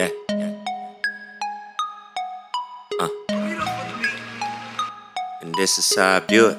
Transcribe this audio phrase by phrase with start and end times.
[0.00, 0.08] Yeah.
[2.98, 3.08] Uh.
[5.42, 6.58] And this is how I view it.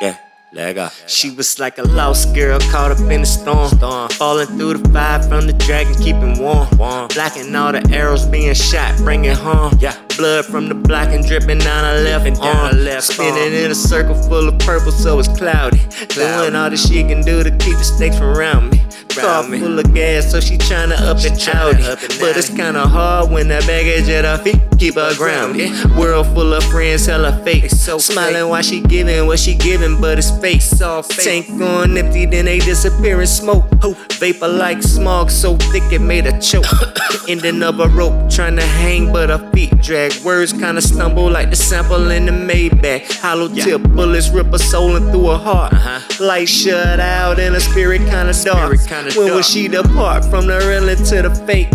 [0.00, 0.16] Yeah.
[0.54, 0.92] Leg up.
[1.06, 3.68] She was like a lost girl caught up in a storm.
[3.68, 4.08] Storm.
[4.08, 6.66] Falling through the fire from the dragon, keeping warm.
[6.78, 7.08] Warm.
[7.08, 9.76] Blocking all the arrows being shot, bringing harm.
[9.78, 9.94] Yeah.
[10.16, 12.74] Blood from the block and dripping down her left down arm.
[12.74, 15.80] her left Spinning in a circle full of purple, so it's cloudy.
[16.08, 18.85] Doing all that she can do to keep the stakes from around me.
[19.20, 22.02] Car full of gas, so she tryna up and tryna out.
[22.04, 25.70] up But it's kinda hard when that baggage at her feet keep her grounded.
[25.96, 27.70] World full of friends, hella fake.
[27.70, 30.62] so Smiling while she giving what she giving, but it's fake.
[30.82, 31.46] all fake.
[31.46, 33.64] Tank going empty, then they disappear in smoke.
[34.18, 36.66] Vapor like smog, so thick it made her choke.
[37.28, 40.12] Ending up a rope, trying to hang, but her feet drag.
[40.24, 43.20] Words kinda stumble like the sample in the Maybach.
[43.20, 45.72] Hollow tip bullets rip a soul and through her heart.
[45.72, 46.00] Uh-huh.
[46.18, 48.78] Light shut out and her spirit kinda dark.
[49.16, 51.68] when will she depart from the real into the fake?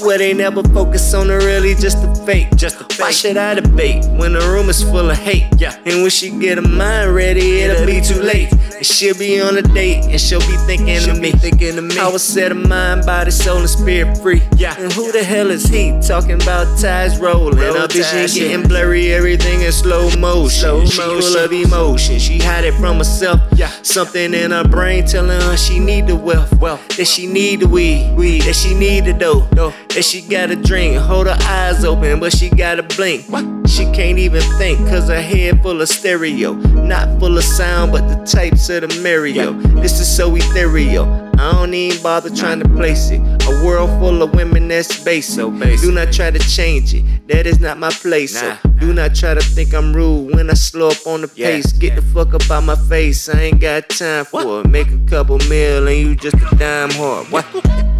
[0.00, 2.54] Where they never focus on the really, just the fake.
[2.56, 3.00] Just the fake.
[3.00, 5.46] Why should I debate when the room is full of hate?
[5.58, 5.74] Yeah.
[5.86, 8.52] And when she get her mind ready, it'll be too late.
[8.52, 11.32] And she'll be on a date and she'll be thinking She'll of me.
[11.32, 11.98] thinking of me.
[11.98, 14.42] I was set of mind, body, soul, and spirit free.
[14.56, 14.78] Yeah.
[14.78, 17.58] And who the hell is he talking about ties rolling?
[17.58, 20.50] Roll Her vision tides, getting blurry, everything in slow motion.
[20.50, 21.44] Slow she full motion.
[21.44, 22.18] of emotion.
[22.18, 23.40] She hide it from herself.
[23.54, 23.70] Yeah.
[23.82, 26.52] Something in her brain telling her she need the wealth.
[26.60, 26.86] Wealth.
[26.96, 28.14] That she need the weed.
[28.14, 28.42] Weed.
[28.42, 29.46] That she need the dough.
[29.54, 29.72] Dough.
[29.94, 30.96] That she gotta drink.
[30.96, 33.24] Hold her eyes open, but she gotta blink.
[33.66, 36.52] She can't even think, cause her head full of stereo.
[36.52, 39.52] Not full of sound, but the types of the Mario.
[39.80, 41.04] This is so ethereal.
[41.38, 43.20] I don't even bother trying to place it.
[43.20, 45.34] A world full of women that's basic.
[45.34, 45.86] So basic.
[45.86, 47.04] Do not try to change it.
[47.28, 48.38] That is not my place.
[48.38, 51.72] So do not try to think I'm rude when I slow up on the pace.
[51.72, 53.28] Get the fuck up out my face.
[53.28, 54.68] I ain't got time for it.
[54.68, 57.26] Make a couple mil and you just a dime hard.
[57.28, 57.46] What?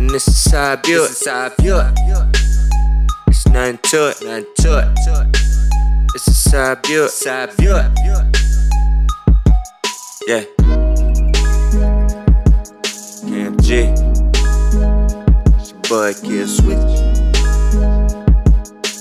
[0.00, 1.08] And this is how I built.
[1.10, 1.52] This is how I.
[3.28, 4.22] It's nothing to it.
[4.24, 5.32] Nothing to it.
[6.14, 7.10] This is how I built.
[7.10, 7.42] This how
[7.76, 7.90] I.
[10.26, 10.44] Yeah.
[13.28, 13.70] KMG.
[15.60, 16.14] It's your boy
[16.46, 16.92] Switch.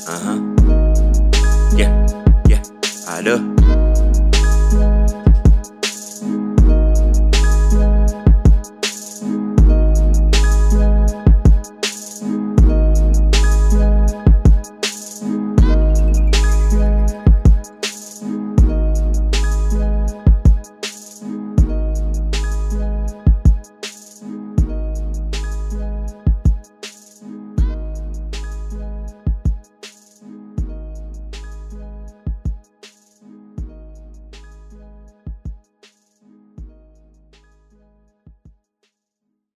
[0.05, 0.39] Uh huh.
[1.77, 1.91] Yeah.
[2.49, 2.61] Yeah.
[3.07, 3.58] I do.